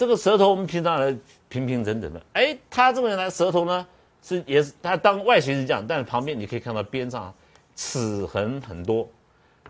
[0.00, 1.14] 这个舌头我们平常来
[1.50, 3.86] 平平整整的，哎，他这个人呢，舌头呢
[4.22, 7.34] 是也是他当外形是这样，但是旁边你可以看到边上
[7.76, 9.06] 齿痕很多，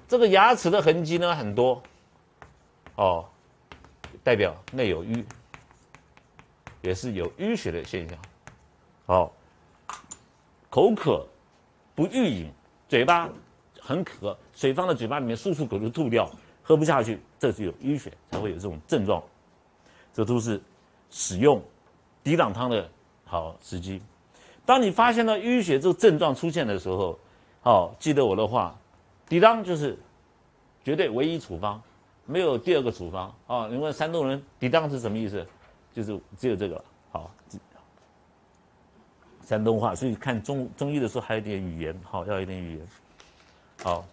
[0.06, 1.82] 这个牙齿的痕迹呢很多，
[2.94, 3.24] 哦，
[4.22, 5.24] 代表内有淤，
[6.80, 8.16] 也是有淤血的现象，
[9.06, 9.32] 哦，
[10.70, 11.26] 口渴
[11.96, 12.52] 不欲饮，
[12.88, 13.28] 嘴巴
[13.80, 16.30] 很渴，水放在嘴巴里面漱漱口就吐掉，
[16.62, 19.20] 喝不下去，这是有淤血才会有这种症状。
[20.20, 20.60] 这都是
[21.08, 21.62] 使用
[22.22, 22.86] 抵挡汤的
[23.24, 24.02] 好时机。
[24.66, 27.18] 当你发现了淤血这个症状出现的时候，
[27.62, 28.76] 好，记得我的话，
[29.26, 29.98] 抵挡就是
[30.84, 31.80] 绝对唯一处方，
[32.26, 33.34] 没有第二个处方。
[33.46, 35.46] 啊，你问山东人抵挡是什么意思？
[35.94, 36.84] 就是只有这个。
[37.10, 37.30] 好，
[39.46, 42.86] 山东话，所以看中中医的时候还有点语言，好，要一点语言。
[43.82, 44.04] 好。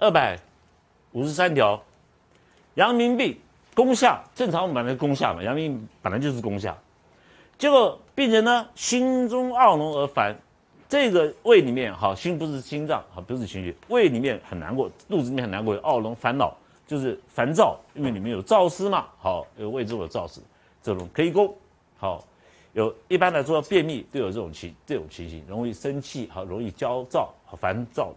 [0.00, 0.38] 二百
[1.12, 1.78] 五十三条，
[2.76, 3.38] 阳明病
[3.74, 6.74] 攻下，正常我们本来攻下嘛，阳明本来就是攻下，
[7.58, 10.34] 结果病人呢心中懊恼而烦，
[10.88, 16.56] 这个胃里面好，心不是心脏好，不是情绪，胃里面很难过，肚子里面很难过，懊恼烦恼
[16.86, 20.40] 就是烦躁，因为里面有燥湿嘛，好有胃中有燥湿，
[20.82, 21.54] 这种可以攻，
[21.98, 22.24] 好
[22.72, 28.16] 有一般来说便秘都有这种情这种情形，容易生气好，容易焦躁好烦躁的。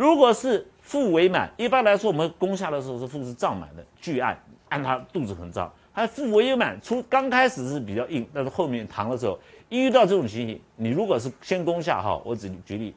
[0.00, 12.94] 如果是腹为满，一般来说我们攻下的时候是腹是胀满的，巨按按他肚子很胀，他腹为满，出刚开始是比较硬，但是后面疼的时候，一遇到这种情形，你如果是先攻下哈，我只举例，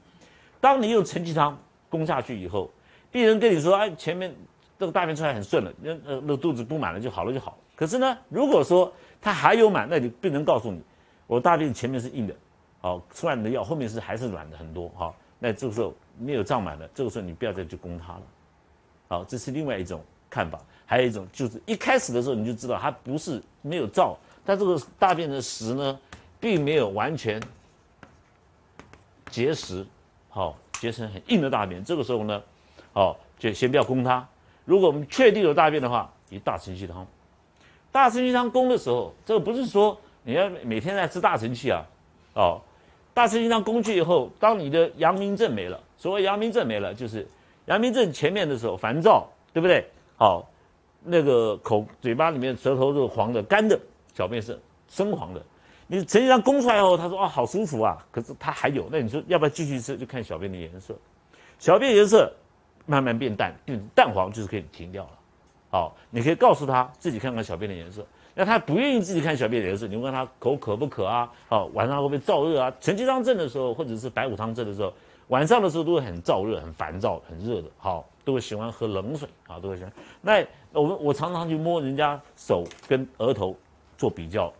[0.61, 1.59] 当你用承气汤
[1.89, 2.71] 攻下去以后，
[3.11, 4.33] 病人跟你说，哎，前面
[4.79, 7.57] 这个大便出来很顺了，那呃那肚子不满了就好了就好。
[7.75, 10.81] 可是呢，如果说他还有满，那你病人告诉你，
[11.27, 12.33] 我大便前面是硬的，
[12.79, 15.93] 好，吃完你的药后面是还是软的很多，好，那这个时候。
[16.17, 18.21] 没有胀满了，这个时候你不要再去攻它了。
[19.07, 20.59] 好，这是另外一种看法。
[20.85, 24.15] 还有一种就是一开始的时候你就知道它不是没有燥，
[24.45, 25.99] 但这个大便的实呢，
[26.39, 27.41] 并没有完全
[29.31, 29.85] 结实，
[30.29, 31.83] 好结成很硬的大便。
[31.83, 32.41] 这个时候呢，
[32.91, 34.27] 好就先不要攻它。
[34.65, 37.05] 如果我们确定有大便的话，以大承气汤。
[37.91, 41.83] 大承气汤攻的时候，这个不是说你要每天在吃大承气啊，
[42.33, 42.61] 哦。
[43.13, 47.25] 大承气汤攻去以后，当你的阳明症没了，所谓阳明症没了，就是
[47.67, 49.85] 阳明症前面的时候烦躁，对不对？
[50.17, 50.45] 好，
[51.01, 53.79] 那个口嘴巴里面舌头是黄的、干的，
[54.13, 54.59] 小便是
[54.89, 55.41] 深黄的。
[55.87, 59.95] 你承气汤攻出来后，他说啊好舒服啊，可是他还有，那你说要不要继续吃？
[59.95, 60.93] 就看小便的颜色，
[61.57, 62.29] 小便颜色
[62.85, 65.11] 慢慢变淡，变淡黄就是可以停掉了。
[65.69, 68.05] 好，你可以告诉他自己看看小便的颜色。
[68.35, 71.31] 那他不愿意自己看小便的颜色，你问他口渴不渴啊？
[71.47, 72.73] 好，晚上会不会燥热啊？
[72.81, 74.91] 承气汤症的时候，或者是白虎汤症的时候，
[75.27, 79.93] 晚上的时候都会很燥热、很烦躁、很热的，好，都会喜欢喝冷水啊，都会喜欢。
[80.21, 83.55] 那我们我常常去摸人家手跟额头
[83.97, 84.51] 做比较，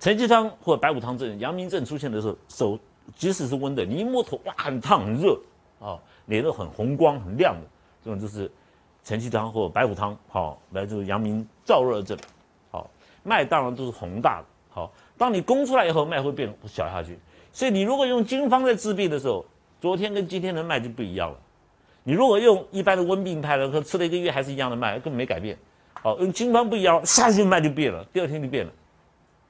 [0.00, 2.78] 承气汤或白虎汤症、阳明症出现的时候，手
[3.14, 5.38] 即使是温的，你一摸头哇，很烫很热
[5.80, 7.66] 啊，脸都很红光很亮的，
[8.04, 8.50] 这种就是。
[9.04, 12.18] 承气汤或白虎汤，好，来自阳明燥热症，
[12.70, 12.90] 好，
[13.22, 17.18] 脉当然都是宏大的，好，当你攻出来以后，脉会变小下去，
[17.52, 19.44] 所以你如果用经方在治病的时候，
[19.80, 21.38] 昨天跟今天的脉就不一样了。
[22.04, 25.56] 你如果用一般的温病派的，和吃了一个月还是一样的脉，根本没改变，
[25.94, 28.72] 好，用经方不一样，下去脉就变了，第二天就变了，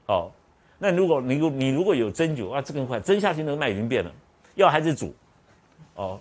[0.05, 0.31] 好，
[0.77, 4.11] 那如果你有你如果有针灸啊，这更快，针下去那个脉已经变了，
[4.55, 5.13] 药还是煮，
[5.95, 6.19] 哦。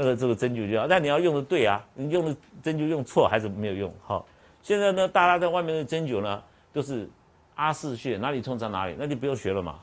[0.00, 3.92] 那个这个针灸就要，那你要用的对啊，你用的针灸用错还是没有用。
[4.06, 4.24] 好，
[4.62, 6.40] 现在呢，大家在外面的针灸呢，
[6.72, 7.10] 都是
[7.56, 9.80] 阿是穴，哪里痛在哪里，那就不用学了嘛。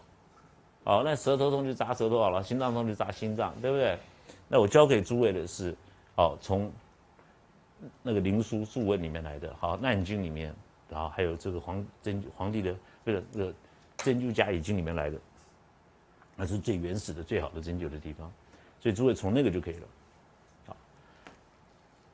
[0.86, 3.98] 好，那舌头痛就扎舌头好了，心脏痛就扎心脏，对不对？
[4.48, 5.76] 那我教给诸位的是，
[6.16, 6.72] 好，从
[8.04, 10.54] 那个《灵枢·素问》里面来的，好，《难经》里面，
[10.88, 13.54] 然后还有这个皇针皇帝的这个这个
[13.98, 15.18] 针灸甲乙经里面来的，
[16.36, 18.32] 那是最原始的、最好的针灸的地方，
[18.80, 19.88] 所以诸位从那个就可以了。
[20.68, 20.78] 好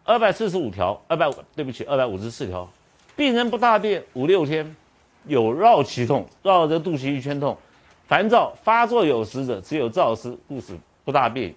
[0.06, 2.66] 二百四十五条，二百五，对不起，二百五十四条。
[3.18, 4.74] 病人不大便五六天，
[5.26, 7.58] 有绕脐痛，绕着肚脐一圈痛，
[8.12, 11.56] 烦躁发作有时者，只有燥湿，故使不大便。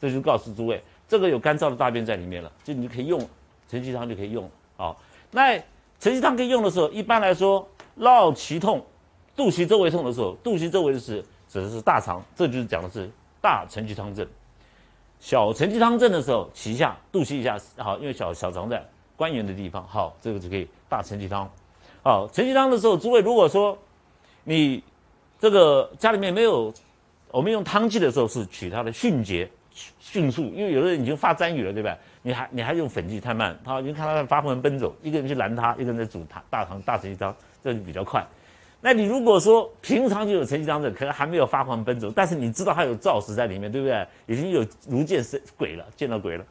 [0.00, 3.20] 这就告诉诸位，这个有干燥的大便在里面了，就你可以用
[3.68, 4.98] 承气汤就可以用了好，
[5.30, 5.58] 那
[6.00, 8.82] 承气汤可以用的时候，一般来说绕脐痛，
[9.36, 13.06] 肚脐周围痛的时候，肚脐周围的是指的是大肠，这就是讲的是
[13.42, 14.26] 大承气汤症。
[15.20, 18.82] 小承气汤症的时候，脐下、肚脐以下好，因为小小肠在
[19.18, 21.46] 关元的地方，好，这个就可以大承气汤。
[22.02, 23.76] 好，承气汤的时候，诸位如果说
[24.44, 24.82] 你
[25.44, 26.72] 这个家里面没有，
[27.30, 29.46] 我们用汤剂的时候是取它的迅捷、
[30.00, 31.94] 迅速，因为有的人已经发沾雨了，对吧？
[32.22, 38.26] 你还你还用粉剂太慢，他已经看他发昏奔走，一个人去拦他，一个人在煮汤大汤大承气汤，这就比较快。
[38.80, 44.06] 那你如果说平常就有陈气汤的，可能还没有发黄奔走，但是你知道它有燥实在里面，对不对？
[44.24, 46.44] 已经有如见神鬼了，见到鬼了。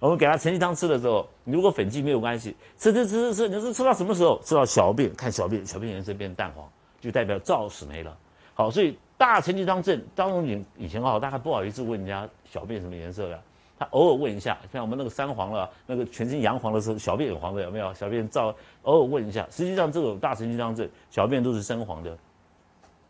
[0.00, 4.40] 我们给他承气汤吃的时候，如果粉剂没有关系，吃吃吃吃吃，你说吃到什么时候？
[4.44, 6.68] 吃到小便，看小便，小便颜色变淡黄，
[7.00, 8.18] 就代表燥死没了。
[8.60, 13.40] 好，所以大承气汤症，张仲景以前哦，大概不好意思问人家小便什么颜色的，
[13.78, 17.94] 他偶尔问一下，像我们那个三黄了，那个全身阳黄的时候，小便也黄的有没有？
[17.94, 19.46] 小便燥，偶尔问一下。
[19.50, 22.14] 实际上这种大承气汤症，小便都是深黄的。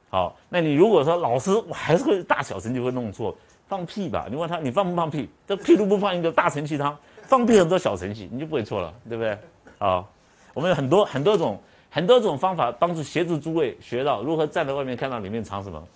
[0.08, 3.36] 好，那你如果说老师，我还是会大小声就会弄错。
[3.66, 4.28] 放屁吧！
[4.30, 5.28] 你问他，你放不放屁？
[5.48, 9.36] 这屁都不放一个大承气汤，放屁很多小承气，你就不会错了，对不对？
[9.78, 10.08] 好，
[10.54, 11.60] 我们有很多很多种
[11.90, 15.88] 很多种方法帮助协助诸位学到如何站在外面看到里面藏什么。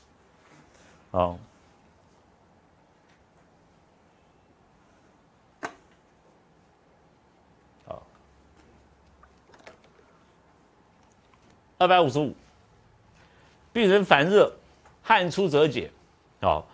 [1.11, 1.39] 好，
[7.87, 8.03] 好，
[11.79, 12.35] 二百五十五，
[13.73, 14.53] 病人烦热，
[15.03, 15.91] 汗出则解，
[16.41, 16.67] 好。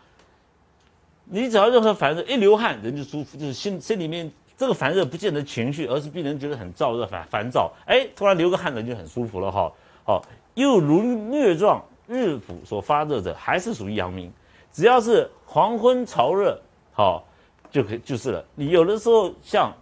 [1.33, 7.73] 你只要任何烦热，一流汗人就舒服，就是心心里面这个烦热不见得情绪，而是病人觉得很燥热、烦烦躁。
[7.87, 9.73] 哎，突然流个汗人就很舒服了哈。
[10.05, 10.23] 好，
[10.53, 14.31] 又如疟状日腹所发热者，还是属于阳明。
[14.71, 16.61] 只要是黄昏潮热，
[16.93, 17.25] 好
[17.71, 18.45] 就可以就是了。
[18.55, 19.73] 你有的时候像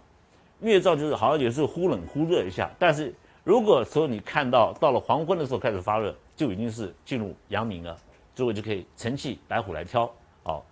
[0.63, 7.97] 疟状，就是好像有时候忽冷忽热一下，但是如果说你看到到了黄昏的时候开始发热，就已经是进入阳明了，
[8.33, 10.09] 之后就可以晨气白虎来挑。
[10.41, 10.65] 好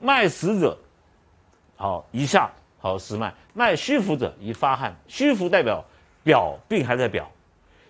[0.00, 0.78] 脉实者，
[1.76, 4.94] 好一下好实脉；脉虚浮者宜发汗。
[5.08, 5.84] 虚浮代表
[6.22, 7.30] 表病还在表，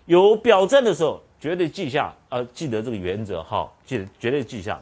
[0.05, 4.79] 有表症的时候，绝对记下，呃，记得这个原则哈，记得绝对记下。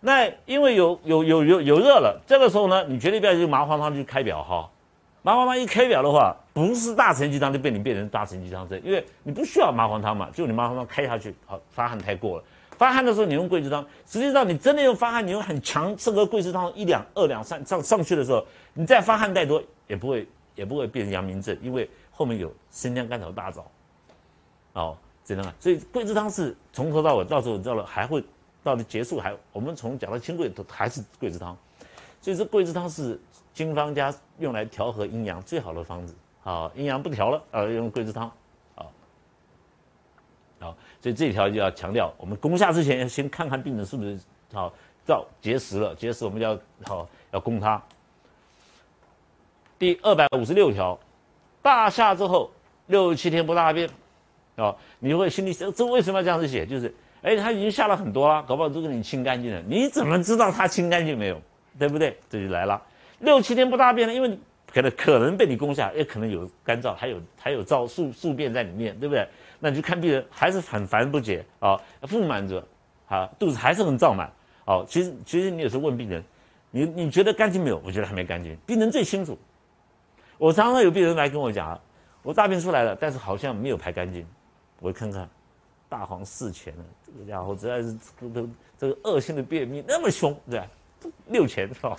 [0.00, 4.68] 那因为有有有有有热了，这个时候呢，你绝对不要用麻黄汤去开表哈。
[5.22, 12.44] 麻黄汤一开表的话，不是大承气汤就被你变成大承气汤症，因为你不需要麻黄汤嘛，就你麻黄汤开下去，好发汗太过了。
[12.78, 13.84] 发汗的时候，你用桂枝汤。
[14.06, 18.46] 实际上，你真的用发汗，你用很强这个桂枝汤一两、二两、三上上去的时候，
[18.78, 23.68] 你再发汗太多，也不会也不会变成阳明症，因为后面有生姜、甘草、大枣，
[24.74, 25.52] 哦，知道吗？
[25.58, 28.22] 所以桂枝汤是从头到尾，到时候你知道了，还会
[28.62, 31.56] 到了结束还我们从讲到清桂都还是桂枝汤，
[32.20, 33.20] 所以这桂枝汤是
[33.52, 36.14] 经方家用来调和阴阳最好的方子。
[36.40, 38.30] 好，阴阳不调了，啊，用桂枝汤。
[38.76, 38.92] 好，
[41.00, 44.16] 所以这一条就要强调，我们攻下之前要先看看病人是不是
[44.52, 44.72] 好
[45.04, 47.82] 到结石了，结石我们要好要攻他。
[49.78, 50.98] 第二百五十六条，
[51.62, 52.50] 大下之后
[52.88, 53.88] 六七天不大便，
[54.56, 56.66] 啊，你会心里想，这为什么要这样子写？
[56.66, 56.92] 就是，
[57.22, 61.40] 哎，他已经下了很多了，搞不好都给你清干净了，你怎么知道他清干净没有？
[61.78, 62.18] 对不对？
[62.28, 62.82] 这就来了，
[63.20, 64.36] 六七天不大便了，因为
[64.72, 69.24] 可能可能被你攻下，也可能有干燥，还有还有燥宿宿便在里面，对不对？
[69.60, 72.66] 那你就看病人还是很烦不解啊，腹满者，
[73.08, 74.28] 啊，肚子还是很胀满，
[74.64, 76.24] 哦，其实其实你有时候问病人，
[76.72, 77.80] 你你觉得干净没有？
[77.84, 79.38] 我觉得还没干净，病人最清楚。
[80.38, 81.78] 我常常有病人来跟我讲，
[82.22, 84.26] 我大便出来了，但是好像没有排干净，
[84.80, 85.28] 我看看，
[85.88, 88.48] 大黄四钱了，这个家伙实在是这个
[88.78, 90.66] 这个恶性的便秘那么凶，对吧？
[91.26, 91.96] 六钱是吧？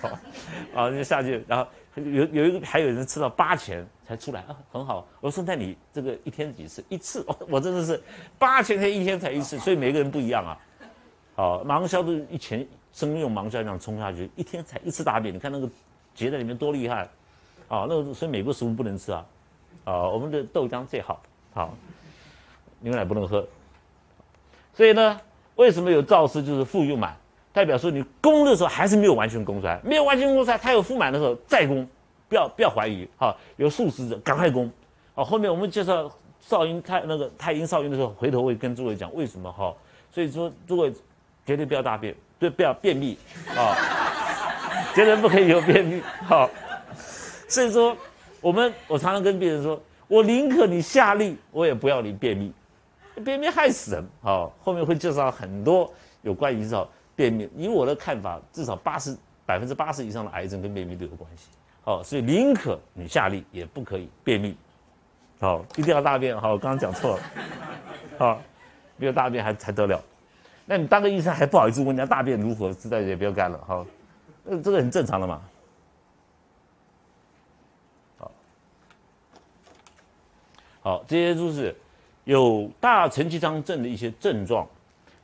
[0.73, 1.65] 啊， 就下去，然后
[1.95, 5.07] 有有一个还有人吃到八钱才出来啊，很好。
[5.21, 6.83] 我说那你这个一天几次？
[6.89, 8.01] 一次，我真的是
[8.37, 10.57] 八钱才一天才一次，所以每个人不一样啊。
[11.35, 15.69] 好，芒硝都一钱生用芒硝这样冲下去，一天才一次大便，你看那个
[16.13, 17.07] 结在里面多厉害
[17.69, 17.85] 啊！
[17.87, 19.25] 那个所以美国食物不能吃啊，
[19.85, 21.21] 啊，我们的豆浆最好，
[21.53, 21.73] 好，
[22.81, 23.47] 牛奶不能喝。
[24.73, 25.21] 所以呢，
[25.55, 26.43] 为什么有燥湿？
[26.43, 27.15] 就是腹又满。
[27.51, 31.85] 代表说你攻的时候还是没有完全攻出来，没有完全攻出来，它有腹满的时候再攻，
[32.29, 34.71] 不要不要怀疑，哈，有素食者赶快攻，
[35.15, 36.09] 好，后面我们介绍
[36.39, 39.73] 少阴太那个太阴少阴的时候，回头会跟诸位讲为什么哈，
[40.11, 40.93] 所以说诸位
[41.43, 43.17] 绝对不要大便，对，不要便秘，
[43.57, 43.75] 啊，
[44.93, 46.47] 绝对不可以有便秘，好，
[47.49, 47.97] 所以说
[48.39, 52.53] 我们我常常跟病人说，我宁可你下痢，我也不要你便秘，
[53.25, 55.91] 便秘害死人，好，后面会介绍很多
[56.21, 56.87] 有关于这。
[57.15, 59.13] 便秘，以我的看法，至少八十
[59.45, 61.49] 百分之八十以上的癌症跟便秘都有关系。
[61.81, 64.55] 好，所以宁可你下痢，也不可以便秘。
[65.37, 66.39] 好，一定要大便。
[66.39, 67.23] 好，我刚刚讲错了。
[68.17, 68.41] 好，
[68.95, 70.01] 没有大便还才得了。
[70.65, 73.59] 那你当个医生还不好意思问人家大便如何，实在也不要干了。
[73.67, 73.85] 好，
[74.45, 75.41] 那，这个很正常的嘛。
[80.89, 81.75] 好，这些都是
[82.23, 84.67] 有大承气汤症的一些症状。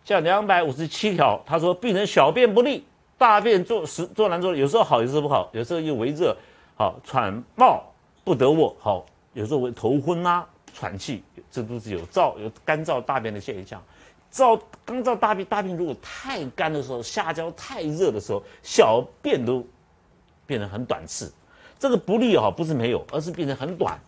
[0.04, 2.86] 像两百五十七条，他说病人小便不利，
[3.18, 6.38] 大便做时做难做，有时候好，有时候不好，有时候又为热，
[6.76, 7.82] 好喘冒
[8.24, 9.04] 不得卧，好
[9.34, 13.82] 有时候会头昏啊，喘气，这都是有燥有干燥大便的现象。
[14.32, 19.66] 燥干燥大便大便如果太干的时候，下焦太热的时候，小便都
[20.46, 21.34] 变得很短次。
[21.80, 24.00] 这个不利哈，不是没有，而是变成很短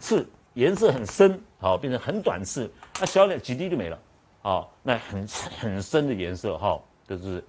[0.00, 3.98] 次，颜色很深，好变成很短次，那小点几滴就没了，
[4.42, 5.26] 好那很
[5.58, 7.42] 很深的颜色哈，就是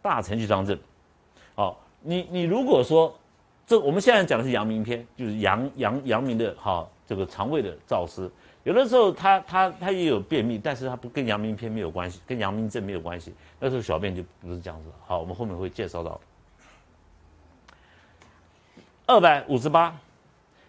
[0.00, 0.78] 大承气汤症。
[1.54, 3.14] 好，你你如果说
[3.66, 8.30] 这我们现在讲的是阳明篇，就是阳阳阳明的哈这个肠胃的燥湿。
[8.64, 13.34] 有的时候他他他也有便秘，但是他不跟阳明篇没有关系，跟阳明症没有关系。
[13.58, 14.88] 那时候小便就不是这样子。
[15.06, 16.20] 好，我们后面会介绍到。
[19.04, 19.98] 二百五十八，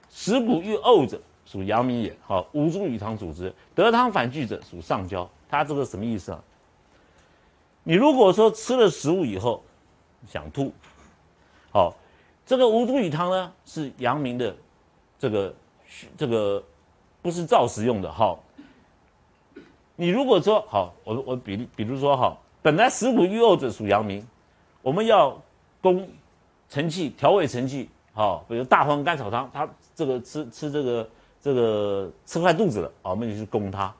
[0.10, 2.16] 食谷欲呕者属阳明也。
[2.26, 5.30] 好，无助于汤主之，得汤反拒者属上焦。
[5.50, 6.44] 它这个什么意思啊？
[7.84, 9.64] 你如果说吃了食物以后
[10.28, 10.72] 想吐，
[11.72, 11.96] 好，
[12.46, 14.56] 这个无助于汤呢是阳明的
[15.18, 15.54] 这个
[16.18, 16.64] 这个。
[17.24, 18.38] 不是燥食用的哈。
[19.96, 24.28] 你如果说好，我我比比如说哈，本来食谷欲呕者属阳明，
[24.82, 25.42] 我们要
[25.82, 26.06] 攻
[26.68, 31.10] 承气调味承气，好，比如大黄甘草汤，他这个吃吃这个
[31.44, 33.94] 这个吃坏肚子了，好，我们就去攻它。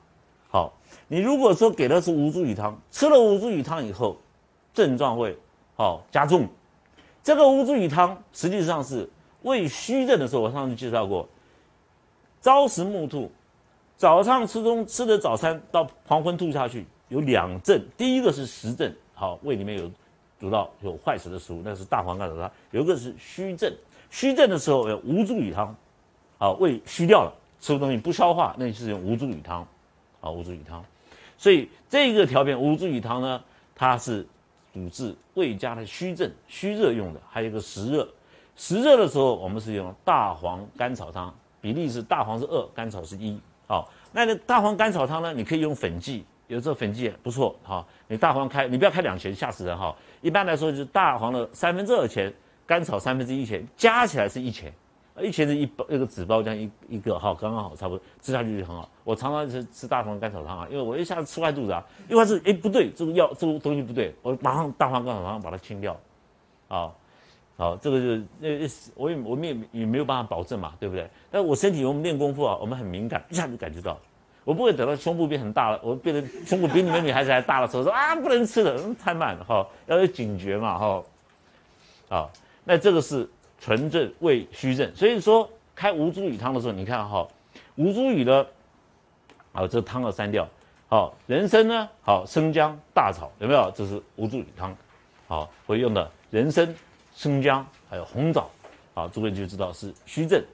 [0.48, 0.72] 好，
[1.08, 4.16] 你如果说给的是吴茱萸汤，吃了吴茱萸汤以后，
[4.72, 5.36] 症状会
[5.76, 6.48] 好加重。
[7.22, 9.06] 这个吴茱萸汤实际上是
[9.42, 11.28] 胃虚症的时候，我上次介绍过。
[12.40, 13.30] 朝食暮吐，
[13.96, 17.82] 早上吃中吃的早餐到黄昏吐下去，有两症。
[17.96, 19.90] 第一个是实症，好，胃里面有
[20.40, 22.50] 煮到有坏死的食物，那是大黄甘草汤。
[22.70, 23.70] 有一个是虚症，
[24.10, 25.74] 虚症的时候有无茱萸汤，
[26.38, 29.66] 好，胃虚掉了，吃的东西不消化，那就是用无茱萸汤，
[30.20, 30.84] 好，无茱萸汤。
[31.36, 33.42] 所以这个调变无茱萸汤呢，
[33.74, 34.26] 它是
[34.72, 37.20] 主治胃家的虚症、虚热用的。
[37.30, 38.08] 还有一个实热，
[38.56, 41.32] 实热的时候我们是用大黄甘草汤。
[41.60, 43.40] 比例是大黄是二，甘草是一。
[43.66, 45.32] 好，那个大黄甘草汤呢？
[45.32, 47.56] 你可以用粉剂，有时候粉剂不错。
[47.62, 49.96] 好，你大黄开，你不要开两钱，吓死人哈。
[50.20, 52.30] 一般来说就是大黄的三分之二钱，
[52.66, 54.70] 甘草三分之一钱，加起来是一钱。
[55.20, 58.88] 一钱是一包一个纸包这样一一个哈，刚刚好差不多，吃下去就很好。
[59.04, 61.84] 我常常是吃大黄甘草汤啊，因为我一下子吃坏肚子啊。
[62.08, 65.96] 一会是哎不对，这个药这个东西不对，我马上大黄甘草汤把它清掉，
[66.68, 66.90] 啊。
[67.56, 68.06] 好，这个就
[68.40, 71.08] 呃，我也我们也也没有办法保证嘛，对不对？
[71.30, 73.96] 但我身体我们练功夫啊，我们很敏感，一下就感觉到。
[74.42, 81.04] 我不会等到胸部变很大了，我变得胸部比你们女孩子还大的时候说啊，不能吃了，太慢了哈，要有警觉嘛哈。
[82.08, 82.28] 啊，
[82.64, 83.28] 那这个是
[83.64, 87.26] 纯正胃虚症，所以说开吴茱萸汤的时候，你看哈，
[87.76, 88.46] 吴茱萸的，
[89.54, 90.46] 好，这汤要删掉。
[90.86, 93.72] 好，人参呢，好，生姜、大草有没有？
[93.74, 94.76] 这是吴茱萸汤，
[95.26, 96.74] 好，会用的人参。
[97.14, 98.50] 生姜还有红枣，
[98.92, 100.44] 好，诸位就知道是虚症。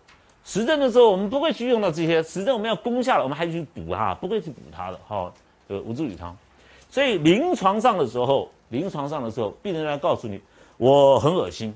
[0.45, 2.23] 实症的时候，我们不会去用到这些。
[2.23, 5.01] 实症我们要攻下了，我们还去补它，不会去补它的。
[5.05, 5.35] 好，
[5.69, 6.37] 这个吴茱萸汤。
[6.89, 10.41] 所以临床上的时候，临床上的时候，病人来告诉你，
[10.77, 11.75] 我很恶心。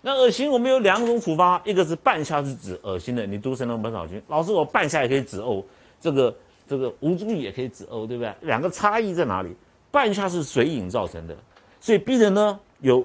[0.00, 5.62] 那恶心我们有两种处方，一个是半夏是止恶心的，你读《神农本草经》，老师我半夏也可以止呕，
[6.00, 6.34] 这个
[6.66, 8.32] 这个吴茱萸也可以止呕，对不对？
[8.42, 9.54] 两个差异在哪里？
[9.90, 11.36] 半夏是水饮造成的，
[11.80, 13.04] 所以病人呢有。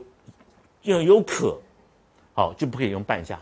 [0.85, 1.57] 就有渴，
[2.33, 3.39] 好就不可以用半夏，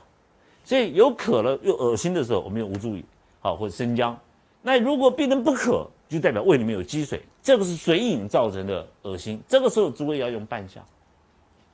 [0.63, 3.03] 所以有渴了又恶心的时候，我们用吴茱萸，
[3.39, 4.15] 好或者生姜。
[4.61, 9.41] 那如果病人不渴，就代表胃里面有积水，这个是水饮造成的恶心。
[9.47, 10.85] 这个时候诸位要用半夏，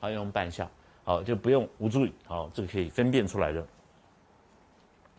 [0.04, 0.66] 要用半夏，
[1.08, 3.66] 好就不用吴茱萸，好这个可以分辨出来的。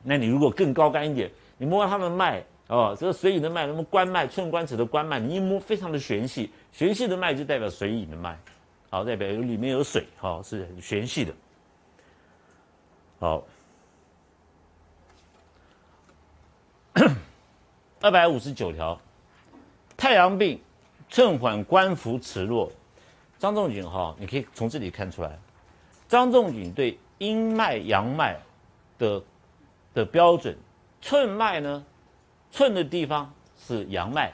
[0.02, 8.38] 那你如果更高干一点，你摸他的脉，哦，这个水饮的脉，那么关脉、寸关尺的关脉，你一摸非常的玄细，玄细的脉就代表水饮的脉。
[8.90, 11.33] 好，代表里面有水，好是很玄细的。
[13.18, 13.42] 好，
[18.02, 19.00] 二百五十九条，
[19.97, 20.61] 太阳病，
[21.09, 22.71] 寸缓关浮齿弱。
[23.38, 25.38] 张仲景哈，你可以从这里看出来，
[26.08, 28.40] 张仲景对阴脉阳脉
[28.98, 29.22] 的
[29.94, 30.56] 的标准，
[31.00, 31.84] 寸脉呢，
[32.50, 34.32] 寸的地方是阳脉，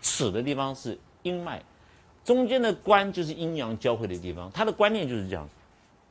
[0.00, 1.62] 尺的地方是阴脉。
[2.24, 5.54] 中间的关就是阴阳交汇的地方，他的观念就是这样子，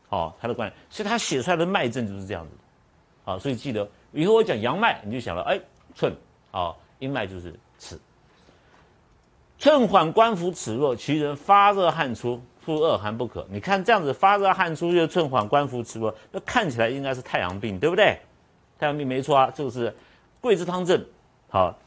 [0.08, 2.52] 好，他的观念，所以他写出来的脉证就是这样子，
[3.26, 5.60] 好，所以记得以后我讲阳脉，你就想到哎
[5.94, 6.16] 寸，
[6.52, 8.00] 好，阴脉就是尺，
[9.58, 13.46] 寸缓关浮尺弱，其人发热汗出，腹恶寒不可。
[13.52, 18.18] 你看这样子发热汗出又寸缓关浮齿弱，那看起来应该是太阳病，对不对？
[18.80, 19.96] 太阳病没错啊，这个是
[20.42, 21.06] 桂枝汤症，
[21.48, 21.78] 好，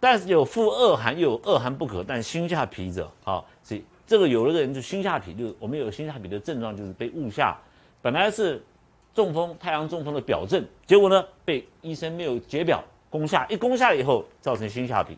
[0.00, 7.56] 但是有腹恶寒又有恶寒不可，但心下痞者，好，所以这个有的人就心下痞，就是我们有心下痞的症状，就是被误下，
[8.02, 8.60] 本来是
[9.14, 15.16] 中风太阳中风的表症，结果呢被医生没有解表攻下，一攻下以后造成心下痞，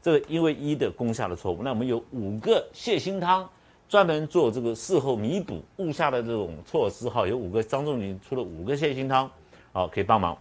[0.00, 3.48] 这个因为医的攻下的错误，那我们有五个泻心汤，
[3.92, 9.30] 专门做这个事后弥补误下的这种措施，哈，有五个张仲景出了五个泻心汤，
[9.70, 10.34] 好可以帮忙。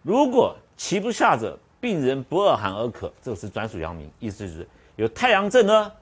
[0.00, 5.92] 如果其不下者，病人不恶寒而渴，这个是专属阳明，意思就是有太阳症呢，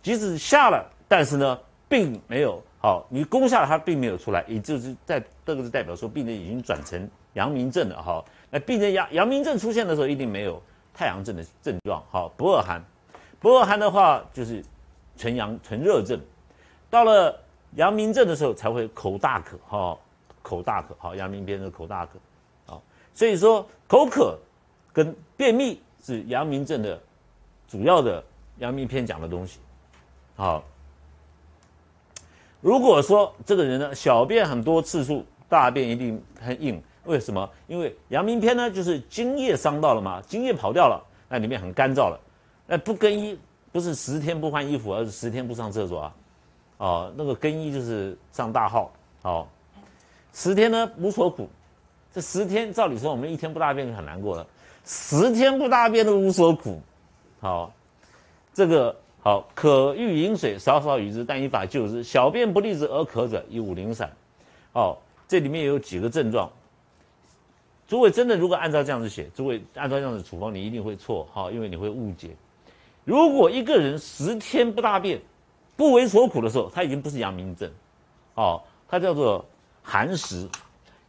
[0.00, 1.60] 即使下了，但是呢，
[1.90, 8.24] 并没有好，你攻下了它并没有出来，也就是在这个是代表说病人已经转成阳明症了哈。
[8.48, 10.58] 那病人阳阳明症出现的时候，一定没有
[10.94, 12.82] 太阳症的症状，好，不恶寒，
[13.38, 14.64] 不恶寒的话就是
[15.16, 16.20] 纯阳纯热症，
[16.90, 17.38] 到了
[17.74, 19.98] 阳明症的时候才会口大渴，哈，
[20.42, 22.12] 口大渴，好，阳明边的口大渴。
[23.14, 24.38] 所以说，口渴
[24.92, 27.00] 跟便秘是阳明症的
[27.66, 28.22] 主要的
[28.58, 29.58] 阳明篇讲的东西。
[30.36, 30.62] 好，
[32.60, 37.48] 如果说这个人呢，小便很多次数，大便一定很硬，为什么？
[37.66, 42.20] 因为阳明篇呢，就是津液伤到了嘛，津液跑掉了，那里面很干燥了。
[42.66, 43.38] 那不更衣，
[43.76, 46.14] 不是十天不换衣服，而是十天不上厕所啊。
[46.78, 48.90] 哦，那个更衣就是上大号。
[49.20, 49.46] 哦，
[50.32, 51.46] 十天呢无所苦。
[52.10, 54.46] 这十天，照理说我们一天不大便就很难过了，
[54.86, 56.80] 十天不大便都无所苦。
[57.38, 57.70] 好，
[58.54, 62.02] 这个好，可欲饮水，少少与之，但以法救之。
[62.02, 64.10] 小便不利之而渴者，以五苓散。
[64.72, 64.96] 哦，
[65.28, 66.50] 这里面有几个症状。
[67.86, 71.28] 诸位真的如果按照这样子写，诸位按照这样子处方，你一定会错。
[71.30, 72.30] 好，因为你会误解。
[73.06, 75.22] 如果一个人十天不大便，
[75.76, 77.72] 不为所苦的时候，他已经不是阳明症。
[78.34, 79.42] 哦，他叫做
[79.82, 80.46] 寒食。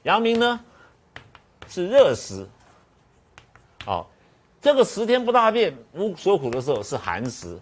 [0.04, 0.58] 阳明呢？
[1.68, 2.48] 是热食，
[3.84, 4.10] 好，
[4.62, 7.60] 这个十天不大便无所苦的时候是寒食，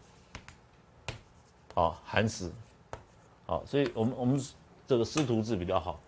[1.74, 2.52] 好寒食，
[3.48, 4.40] 好，所以我们我们
[4.86, 6.00] 这个师徒制比较好。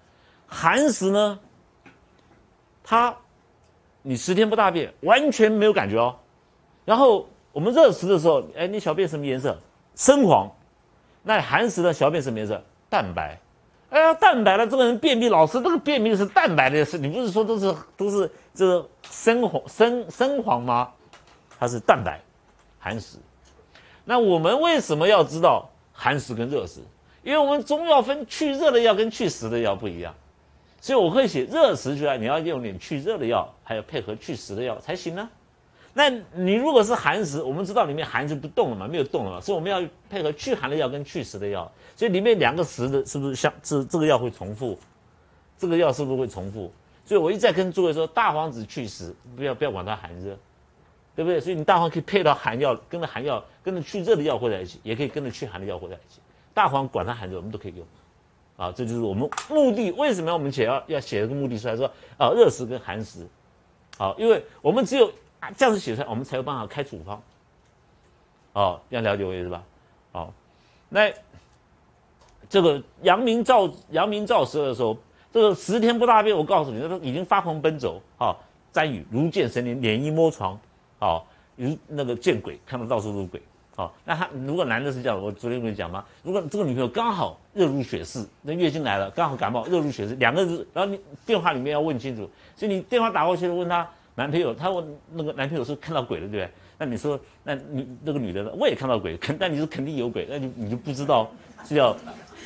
[0.46, 1.40] 寒食呢，
[2.84, 3.18] 他
[4.04, 6.20] 你十天不大便完全没有感觉哦，
[6.86, 9.58] 然后我们热食的时候，哎，你小便什么颜色？
[9.96, 10.48] 深黄，
[11.24, 12.64] 那寒食的小便什么颜色？
[12.88, 13.36] 蛋白。
[13.90, 20.92] 哎呀，蛋白了，这个人便秘，老师这个便秘是蛋白的事，你不是说都是都是这个深黄深深黄吗？
[21.60, 22.22] 它是蛋白，
[22.78, 23.18] 寒食。
[24.06, 26.82] 那我们为什么要知道寒食跟热食？
[27.24, 30.14] 因为我们中药分去热的药跟去湿的药不一样，
[30.80, 35.28] 所以我会写热食出来，你要用点去热的药，还要配合去湿的药才行呢。
[35.98, 44.78] 那你如果是寒食，我们知道里面寒就不动了嘛，没有动了嘛，所以我们要配合去寒的药跟去湿的药，所以里面两个食的是不是相这这个药会重复？
[45.58, 46.72] 这个药是不是会重复？
[47.04, 50.38] 所以我一再跟诸位说，大黄子去湿，不要不要管它寒热，
[51.16, 51.40] 对不对？
[51.40, 56.20] 所以你大黄可以配到寒药，跟着寒药，跟着去热的药混在一起，也可以跟着去寒的药混在一起。
[56.54, 57.84] 大黄管它寒热，我们都可以用，
[58.56, 59.92] 啊，这就是我们目的。
[59.94, 63.26] 为什么要我们写要要写这个目的出来说啊，热食跟寒食，
[63.98, 65.12] 好，因为我们只有。
[65.40, 67.22] 啊，这样子写出来，我们才有办法开处方。
[68.54, 69.64] 哦，要了解我意思吧？
[70.12, 70.34] 好，
[70.90, 71.14] 那
[72.50, 74.98] 这个阳明照阳明照时的时候，
[75.32, 78.02] 这个十天不大便，我告诉你，那都已经发狂奔走。
[78.18, 78.40] 好，
[78.72, 80.60] 沾雨如见神灵，脸一摸床，
[80.98, 83.40] 好，如那个见鬼，看到到处都是鬼。
[83.76, 86.04] 好，那他如果男的是这样，我昨天跟你讲吗？
[86.24, 93.88] 如果这个女朋友刚好热如血似，那月经来了，刚好感冒热如血似，两个人，然后你电话里面要问清楚，所以你电话打过去问他。
[94.18, 96.50] 男朋友，他问那个男朋友是看到鬼了，对不对？
[96.80, 98.52] 那你说，那你那个女的呢？
[98.58, 101.30] 我也看到鬼，肯，但你是肯定有鬼，那你你就不知道
[101.64, 101.96] 是要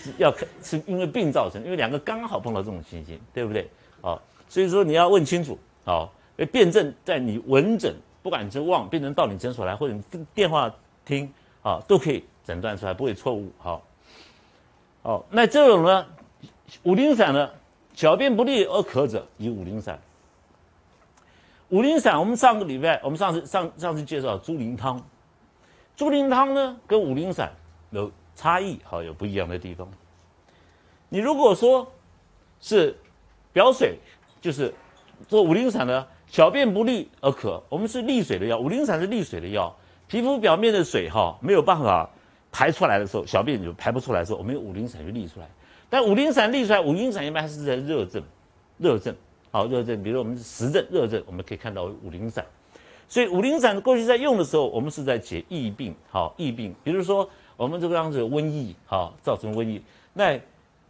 [0.04, 3.70] 是要是因为病造成，因为两个刚好碰到这种情形，对不对？
[4.02, 6.14] 好，所以说你要问清楚，好，
[6.52, 10.70] 辩证在你闻诊，不管你是望病人到你诊所来，或者你电话
[11.06, 11.32] 听，
[11.62, 13.50] 啊，都可以诊断出来，不会错误。
[13.58, 13.82] 好，
[15.04, 16.06] 好，那这种呢，
[16.84, 17.50] 五苓散呢，
[17.94, 19.98] 小便不利而渴者，以五苓散。
[21.72, 25.02] 五苓散，我们上个礼拜，我们上次上上次介绍猪苓汤，
[25.96, 27.50] 猪苓汤呢跟五苓散
[27.92, 29.90] 有差异，好有不一样的地方。
[31.08, 31.90] 你如果说
[32.60, 32.94] 是
[33.54, 33.98] 表水，
[34.42, 34.74] 就是
[35.30, 39.74] 做五苓散呢，小便不利而渴，我们是利水的药，五苓散是利水的药，
[40.10, 42.10] 皮肤表面的水哈没有办法
[42.52, 45.48] 排出来的时候，小便就排不出来的时候，我们用五苓散就利出来。
[45.90, 48.22] 但五苓散利出来，五苓散一般是在热症，
[48.78, 49.16] 热症。
[49.52, 52.46] 好热症，比如我们是实症热症，我们可以看到五苓散。
[53.08, 55.94] 所以五苓散过去在用的时候，我们是在解疫病。
[56.10, 59.82] 好，疫病，比如说我们这个样子瘟疫，好造成瘟疫，
[60.14, 60.40] 那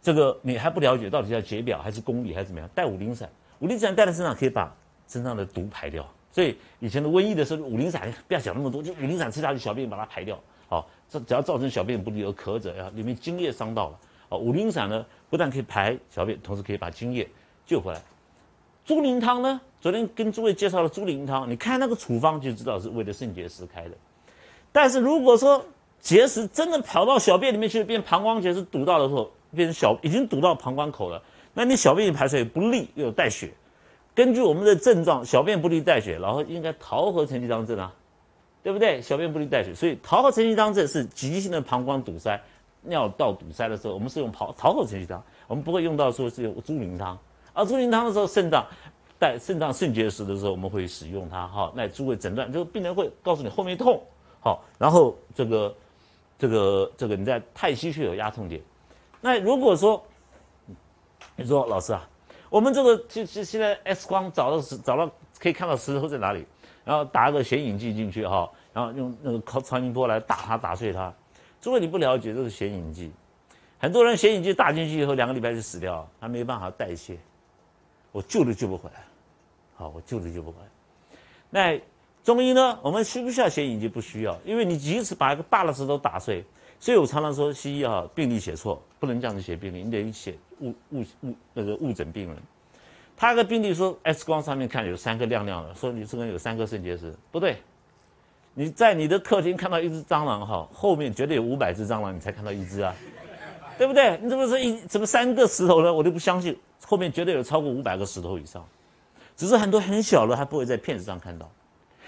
[0.00, 2.70] 这个你还不了解到底要解表还是攻里还是怎么样？
[2.74, 4.72] 带五苓散，五苓散带在身上可以把
[5.08, 10.38] 身上的毒排掉，所以以前的瘟疫的时候，五苓散不要想那么多，就五苓散吃下去，小便把它排掉。
[10.68, 13.98] 好，这只要造成小便不利而咳者呀，里面津液伤到了。
[14.28, 17.28] 哦，五苓散呢，不但可以排小便，同时可以把津液
[17.66, 18.00] 救回来。
[18.84, 23.90] 猪苓汤呢，昨天跟诸位介绍了猪苓汤，你看那个处方就知道是为了肾结石开的。
[24.72, 25.64] 但是如果说
[26.00, 31.22] 结石真的跑到小便里面去，变膀胱结石堵到的时候，变成小已经堵到膀胱口了，
[31.54, 33.52] 那你小便排出来不利又有带血。
[34.14, 37.94] 根据我们的症状，小便不利带血，然后应该桃核承气汤症啊，
[38.62, 39.00] 对不对？
[39.00, 42.40] 小便不利带血，所以桃核承气汤症是急性的膀胱堵塞、
[42.82, 47.16] 尿道堵塞的时候，我们是用桃桃核承气汤，我们不会用到说是用猪苓汤。
[47.52, 48.66] 而猪苓汤的时候，肾脏
[49.18, 51.46] 带肾脏肾结石的时候，我们会使用它。
[51.46, 54.02] 哈，那诸位诊断，就病人会告诉你后面痛，
[54.40, 55.74] 好，然后这个
[56.38, 58.60] 这个这个你在太溪穴有压痛点。
[59.20, 60.02] 那如果说
[61.36, 62.08] 你说老师啊。
[62.52, 66.44] 我们这个就就现在 X 光找到石找到可以看到石头在哪里，
[66.84, 71.10] 然后打个显影剂进去哈，然后用那个靠超音波来打它打碎它。
[71.62, 73.10] 诸位你不了解这是显影剂，
[73.78, 77.18] 很多人显影剂打进去以后两个礼拜就死掉，他没办法代谢，
[78.12, 79.04] 我救都救不回来，
[79.74, 81.18] 好我救都救不回来。
[81.50, 81.80] 那
[82.22, 82.78] 中医呢？
[82.82, 83.88] 我们需不需要显影剂？
[83.88, 86.44] 不需要，因为你即使把一个大的石头打碎。
[86.78, 92.36] 所以我常常说，西医啊，病历写错，不能这样子写病历，你得写误误误那个误诊病人。
[93.16, 97.56] 他个病历说 X 光上面看有三颗亮亮的，说你这个人有三颗肾结石，不对。
[98.54, 102.94] 你在你的客厅看到一只蟑螂哈，后面绝对有五百只蟑螂，你才看到一只啊，
[103.78, 104.18] 对不对？
[104.22, 105.92] 你怎么说一怎么三个石头呢？
[105.92, 106.56] 我就不相信，
[106.86, 108.64] 后面绝对有超过五百个石头以上，
[109.36, 111.50] 只是很多很小的还不会在片子上看到。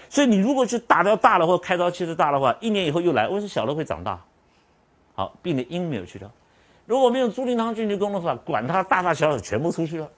[0.09, 4.21] 所以你如果去打掉大的或开刀切的大的话，一年以后又来，为什么小的会长大？
[5.15, 6.29] 好，病的因没有去掉。
[6.85, 10.09] 如果没有猪苓汤进去攻的话，管它大大小小全部出去了，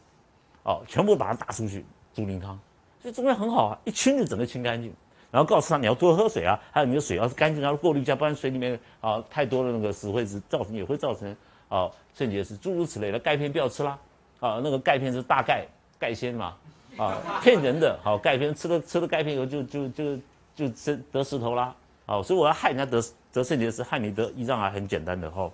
[0.64, 1.86] 哦，全部把它打出去。
[2.14, 2.60] 猪苓汤，
[3.02, 4.94] 所以中药很好啊，一清就整个清干净。
[5.30, 11.36] 然后告诉他你要多喝水啊，还有你的水要是干净，然后过滤一下，不然水里面啊太多的那个石灰质造成也会造成
[11.70, 13.20] 啊肾结石，诸如此类的。
[13.20, 14.00] 钙片不要吃啦，
[14.40, 15.66] 啊，那个钙片是大钙
[16.00, 16.56] 钙酰嘛，
[16.98, 18.00] 啊，骗人的。
[18.04, 20.18] 好，钙片吃了吃了钙片以后就就就
[20.56, 21.76] 就得得石头啦。
[22.06, 25.52] 好，所以我要害人家得得肾结石，害你得胰脏癌，很简单的哈，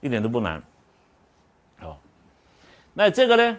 [0.00, 0.62] 一点都不难。
[1.80, 1.98] 好，
[2.94, 3.56] 那这个呢？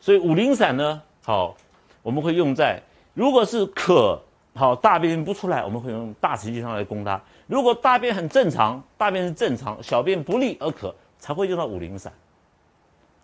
[0.00, 1.56] 所以五苓散呢，好，
[2.02, 2.82] 我们会用在
[3.14, 4.20] 如果是渴，
[4.54, 7.20] 好大便不出来，我们会用大承气汤来攻它。
[7.46, 12.12] 如果大便很正常，大便是正常，小便不利而渴，才会用到五苓散。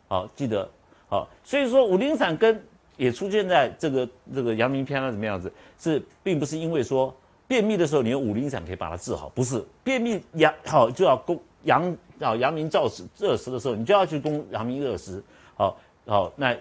[0.08, 0.68] 好，记得
[1.08, 1.28] 好。
[1.44, 2.62] 所以说五苓散跟
[2.96, 5.52] 也出现在这个这个阳明篇啊，怎么样子？
[5.78, 7.14] 是并不是因为说。
[7.48, 11.82] 便秘的时候，你用五苓散可以把它治好，不是便秘阳好就要攻阳
[12.20, 15.20] 啊阳明燥湿热湿的时候，你就要去攻阳明热湿。
[15.56, 16.56] 好，好，那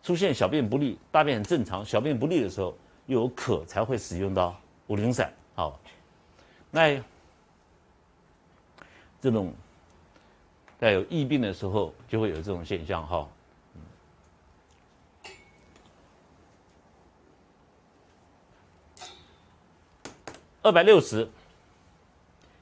[0.00, 2.72] 出现小便不利、大便很正常、小便不利的时候，
[3.08, 4.54] 有渴才会使用到
[4.86, 5.32] 五苓散。
[5.54, 5.80] 好，
[6.70, 7.02] 那
[9.18, 9.52] 这种
[10.78, 13.26] 在有疫病的时候，就会有这种现象哈。
[20.60, 21.26] 二百六十，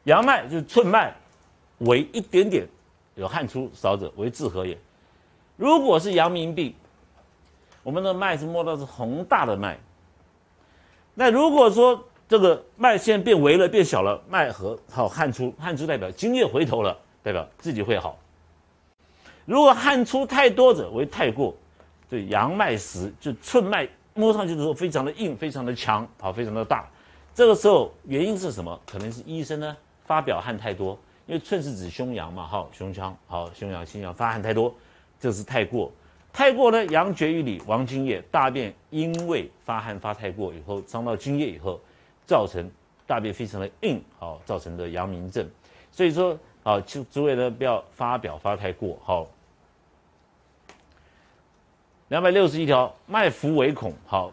[0.04, 1.12] 阳脉就是寸脉，
[1.78, 2.68] 为一点点
[3.16, 4.78] 有汗出少者为治和也。
[5.56, 6.72] 如果是阳明病，
[7.82, 9.76] 我们的脉是摸到是宏大的脉。
[11.18, 18.18] 那如果说这个脉线变微了、变小了，脉和好汗出，汗出代表津液回头了，代表自己会好。
[19.46, 21.54] 如果汗出太多者为太过，
[22.10, 26.86] 这阳脉实就寸脉摸上去的时候非常的硬、非常的强，好，非常的大。
[27.34, 28.78] 这个时候原因是什么？
[28.86, 29.74] 可能是医生呢
[30.04, 34.74] 发表汗太多，因为寸是指胸阳嘛，好胸腔，好胸阳心阳发汗太多，
[35.18, 35.90] 这是太过，
[36.36, 41.80] 太过呢阳绝于里，亡津液，大便因为发汗发太过以后伤到津液以后，
[42.26, 42.70] 造成
[43.06, 45.48] 大便非常的硬，好造成的阳明症。
[45.90, 49.26] 所以说，好就诸位呢不要发表发太过，好。
[52.08, 54.30] 两百六十一条，脉浮为孔，好，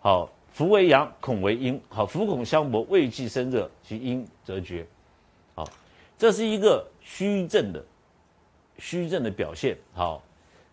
[0.00, 0.30] 好。
[0.52, 1.80] 浮为阳，孔为阴。
[1.88, 4.86] 好，浮孔相搏，胃气生热，其阴则绝。
[5.54, 5.64] 好，
[6.18, 7.82] 这是一个虚症的
[8.78, 9.74] 虚症的表现。
[9.94, 10.22] 好，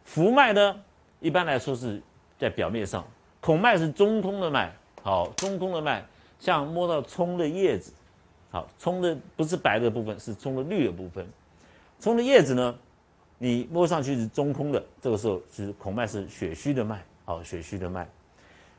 [0.04, 0.80] 浮脉呢，
[1.20, 2.02] 一般来说是
[2.38, 3.06] 在表面上，
[3.40, 4.74] 孔脉是中空的脉。
[5.04, 6.04] 好，中空的脉，
[6.40, 7.92] 像摸到葱的叶子。
[8.52, 11.26] 好，葱的不是白的部分，是葱的绿的部分。
[12.00, 12.76] 葱的叶子呢，
[13.38, 17.04] 你摸上去是中空的，这个时候是孔脉是血虚的脉。
[17.26, 18.08] 好，血虚的脉。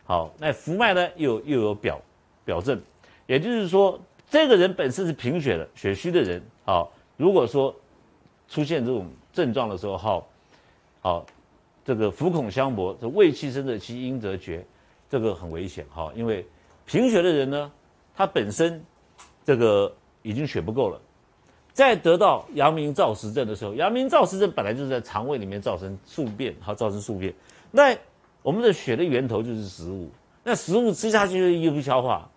[0.04, 1.08] 好，那浮脉呢？
[1.16, 2.00] 又又有表
[2.44, 2.80] 表证，
[3.26, 6.42] 也就是说，这个人本身是贫血的、血虚的人。
[6.64, 7.74] 好，如果说
[8.48, 10.28] 出现这种症状的时候，好，
[11.02, 11.26] 好，
[11.84, 14.64] 这个浮孔相搏，这胃气生热，其阴则绝。
[15.10, 16.42] 这个很危险哈，因为
[16.86, 17.70] 贫血的人呢，
[18.14, 18.82] 他本身
[19.44, 20.98] 这个已经血不够了，
[21.74, 27.34] 再得到阳明燥实症的时候，阳明燥实症本来就是在肠胃里面造成宿便，好造成宿便。
[27.70, 27.94] 那
[28.42, 30.10] 我们的血的源头就是食物，
[30.42, 32.30] 那食物吃下去又不消化，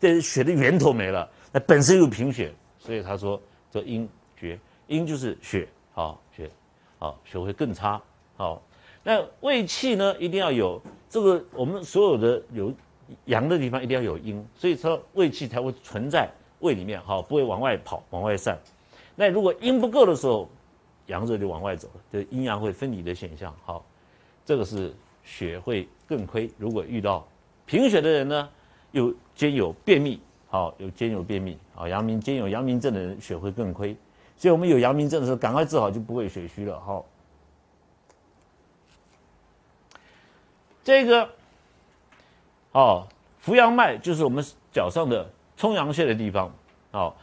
[0.00, 3.38] 这血的源头没了，那本身又贫血，所以他说
[3.70, 4.08] 这阴
[4.38, 6.50] 厥，阴就是血，好血，
[6.98, 8.00] 好血会更差，
[8.36, 8.62] 好。
[9.04, 12.72] 那胃气呢，一定要有这个，我们所有的有
[13.24, 18.56] 阳的地方一定要有阴，所以说胃气才会存在胃里面，好，不会往外跑、往外散。
[19.16, 20.48] 那如果阴不够的时候，
[21.06, 23.84] 阳热就往外走了，这阴阳会分离的现象，好，
[24.44, 26.48] 这个是血会更亏。
[26.56, 27.26] 如果遇到
[27.66, 28.48] 贫血的人呢，
[28.92, 33.96] 又兼有便秘，好，有兼有便秘，好，阳明兼有阳明症的人血会更亏。
[34.36, 37.04] 所以我们有阳明症的时候，赶快治好，就不会血虚了，好。
[40.84, 41.28] 这个，
[42.72, 43.06] 哦，
[43.40, 46.52] 扶阳脉就是我们脚上的冲阳穴的地方，
[46.90, 47.16] 好，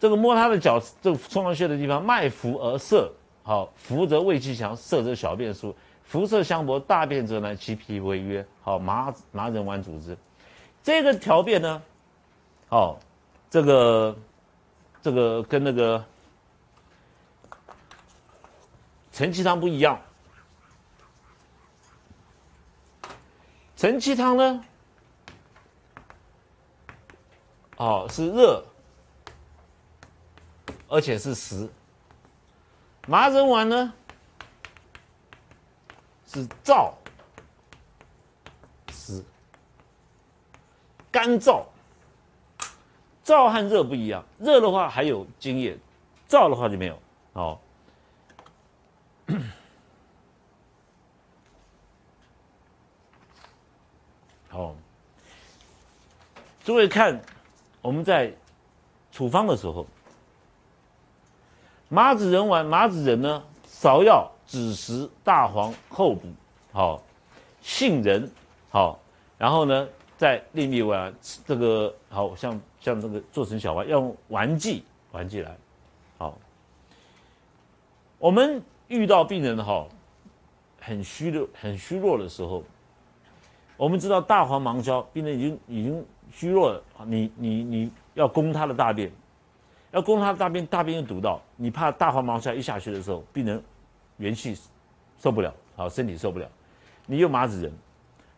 [0.00, 3.12] 这个摸他的脚，这个冲阳穴的地方，脉浮而涩，
[3.44, 10.16] 好，浮则胃气强，涩则小便疏，浮涩相搏，大便则难，其脾为约，好，麻麻仁丸主之。
[10.82, 11.82] 这个条便呢，
[12.68, 12.98] 好，
[13.48, 14.16] 这个
[15.00, 16.04] 这个跟那个
[19.12, 20.00] 陈气汤不一样。
[23.76, 24.64] 承气汤呢？
[27.76, 28.64] 哦，是热，
[30.88, 31.68] 而且是实。
[33.06, 33.92] 麻仁丸呢
[36.26, 36.92] 是燥、
[38.90, 39.22] 湿、
[41.12, 41.64] 干燥。
[43.22, 45.76] 燥和热不一样，热的话还有津液，
[46.28, 46.98] 燥的话就没有。
[47.34, 47.60] 哦。
[54.52, 54.74] 哦，
[56.66, 57.20] 诸位看，
[57.80, 58.34] 我们在
[59.12, 59.86] 处方的时候，
[61.88, 66.26] 麻子仁丸，麻子仁呢，芍药、枳实、大黄、厚补，
[66.72, 67.00] 好，
[67.62, 68.28] 杏仁，
[68.68, 68.98] 好，
[69.38, 71.14] 然后呢，再另辟丸，
[71.46, 75.56] 这个好像像这个做成小丸，要用丸剂，丸剂来，
[76.18, 76.36] 好，
[78.18, 79.86] 我们遇到病人哈，
[80.80, 82.64] 很虚弱、很虚弱的时候。
[83.78, 87.04] 我们知道大黄芒硝，病人已经已经虚弱了啊！
[87.06, 89.10] 你你你要攻他的大便，
[89.90, 93.62] 要攻他的大便，大便又堵到，你怕大黄芒硝一下去的时候，病人
[94.18, 94.56] 元气
[95.18, 96.46] 受不了，好身体受不了。
[97.06, 97.72] 你用麻子仁，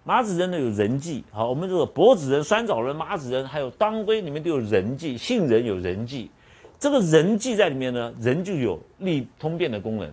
[0.04, 6.30] 麻子仁呢有人剂，好，我们这个柏子仁、酸枣仁、麻子仁，还有当归里面都有人剂，杏仁有人剂，
[6.78, 10.12] 这个人剂在里面呢，人就有利通便的功能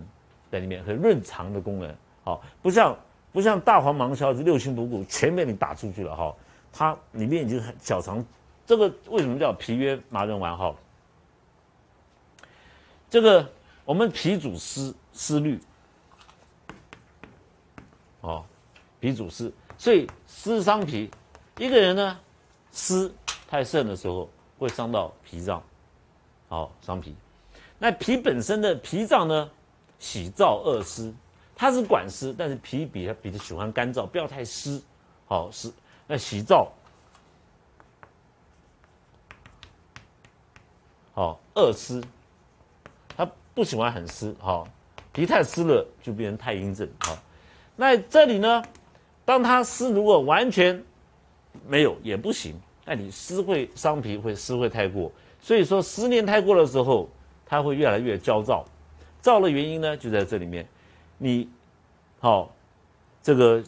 [0.50, 2.96] 在里面和润肠的功能，好，不像。
[3.32, 6.34] 不像大黄芒硝是六亲不顾，全被你打出去了哈。
[6.76, 8.22] 它里面已经很小肠，
[8.66, 10.74] 这个为什么叫脾约麻仁丸哈？
[13.08, 13.50] 这个
[13.86, 15.58] 我们脾主湿湿虑，
[18.20, 18.44] 哦，
[19.00, 21.10] 脾主湿，所以湿伤脾。
[21.56, 22.18] 一个人呢，
[22.72, 23.10] 湿
[23.48, 25.62] 太盛的时候会伤到脾脏，
[26.48, 27.16] 好伤脾。
[27.78, 29.50] 那脾本身的脾脏呢，
[29.98, 31.10] 喜燥恶湿。
[31.54, 34.78] 它是管湿，但是脾比较比较喜欢干燥，不要太湿，
[35.26, 35.72] 好湿。
[36.06, 36.68] 那喜燥，
[41.14, 42.02] 好恶湿，
[43.16, 44.68] 他不喜欢很湿，好
[45.12, 47.18] 脾太湿了就变成太阴症，好。
[47.74, 48.62] 那这里呢，
[49.24, 50.82] 当他湿如果完全
[51.66, 57.08] 没有也不行，那你湿会伤脾，会湿会太过，所以说湿念太过的时候，
[57.44, 58.64] 他会越来越焦躁，
[59.22, 60.66] 燥的原因呢就在这里面。
[61.18, 61.48] 你，
[62.20, 62.54] 好，
[63.22, 63.64] 这个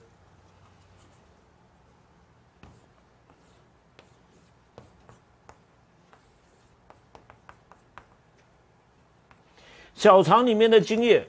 [9.99, 11.27] 小肠里面的津液，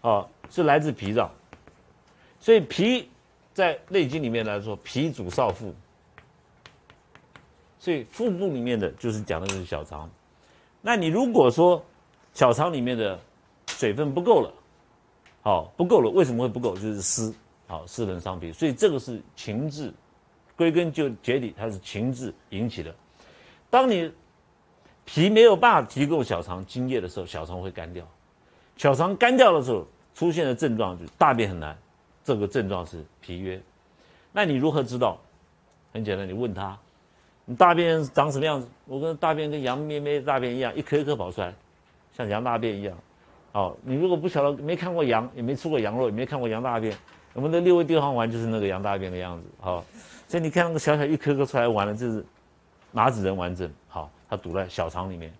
[0.00, 1.30] 啊，是来自脾脏，
[2.40, 3.08] 所以脾
[3.52, 5.72] 在《内经》里面来说，脾主少腹，
[7.78, 10.10] 所以腹部里面的就是讲的是小肠。
[10.82, 11.80] 那你如果说
[12.32, 13.16] 小肠里面的
[13.68, 14.52] 水分不够了，
[15.40, 16.74] 好不够了，为什么会不够？
[16.74, 17.32] 就是湿，
[17.68, 19.94] 好湿冷伤脾，所以这个是情志，
[20.56, 22.92] 归根究结底，它是情志引起的。
[23.70, 24.12] 当你
[25.04, 28.06] 脾没有办法提供小肠津液的时候，小肠会干掉。
[28.76, 31.76] 小肠干掉的时候，出现的症状就是大便很难，
[32.24, 33.60] 这个症状是脾约。
[34.32, 35.18] 那你如何知道？
[35.92, 36.76] 很简单，你问他，
[37.44, 38.66] 你大便长什么样子？
[38.86, 41.54] 我跟大便跟羊咩咩大便一样，一颗一颗跑出来，
[42.12, 42.98] 像羊大便一样。
[43.52, 46.96] 哦，你如果不晓得，没看过羊，也没吃过羊肉，也没看过羊大便，
[47.32, 49.84] 我们的六味地黄丸就是那个羊大便的样子，好，
[50.26, 52.26] 所以你看那个小小一颗颗出来完了，这是
[52.90, 55.32] 麻子仁丸症，好，它堵在小肠里面，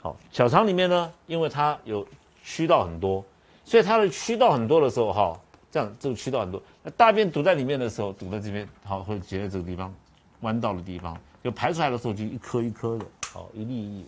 [0.00, 2.06] 好，小肠里面呢，因为它有
[2.42, 3.24] 渠道很多，
[3.64, 9.94] 所以它的渠道很多的时候，哈，这样这个渠道很多，那大便堵在里面的时候，堵在这边，好，会结在这个地方，
[10.40, 14.06] 弯道的地方，就排出来的时候就一颗一颗的，好，一粒一粒，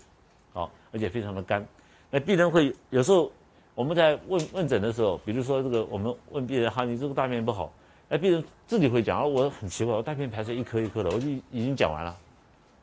[0.52, 1.66] 好，而且非常的干，
[2.10, 3.30] 那病人会有时候。
[3.74, 7.72] 我们在问问诊的时候，比如说这个，我们问病人哈，你这个大便不好，
[8.10, 12.14] 哎，病人自己会讲啊，我很奇怪，我大便排出来一颗一颗的，我就已经讲完了，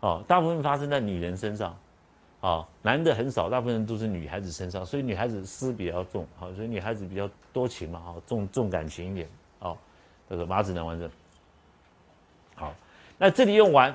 [0.01, 1.77] 哦，大部分发生在女人身上，
[2.41, 9.77] 啊，男的很少，大部分都是女孩子身上，所以女孩子思比较重，好，所以女孩子比较多情嘛，哈，重重感情一点，哦，
[10.29, 11.09] 这个麻子囊丸症，
[12.55, 12.73] 好，
[13.17, 13.93] 那这里用完，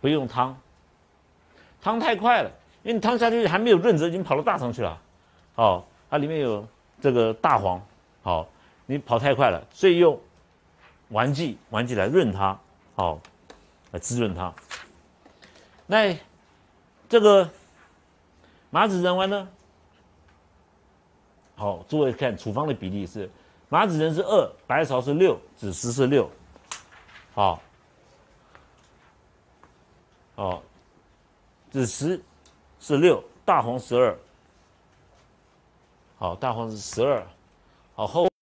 [0.00, 0.56] 不用汤，
[1.80, 2.50] 汤太快了，
[2.84, 5.00] 因为你汤下去还没有润泽，已经跑到大肠去了。
[5.56, 6.64] 哦，它里面有
[7.00, 7.82] 这个大黄，
[8.22, 8.46] 好，
[8.86, 10.16] 你跑太快了，所以用
[11.08, 12.56] 丸剂丸剂来润它，
[12.94, 13.18] 好，
[13.90, 14.52] 来滋润它。
[15.86, 16.16] 那
[17.08, 17.50] 这个
[18.70, 19.48] 麻子仁丸呢？
[21.56, 23.28] 好，诸位看处方的比例是
[23.68, 26.30] 麻子仁是二，白芍是六，枳实是六，
[27.34, 27.60] 好，
[30.36, 30.62] 哦，
[31.72, 32.22] 枳实
[32.78, 34.16] 是六，大黄十二。
[36.16, 37.26] 好，大黄是十二，
[37.94, 38.27] 好后